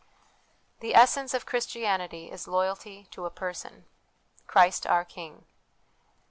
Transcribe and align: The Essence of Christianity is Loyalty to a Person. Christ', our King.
The 0.79 0.95
Essence 0.95 1.35
of 1.35 1.45
Christianity 1.45 2.31
is 2.31 2.47
Loyalty 2.47 3.05
to 3.11 3.27
a 3.27 3.29
Person. 3.29 3.85
Christ', 4.47 4.87
our 4.87 5.05
King. 5.05 5.45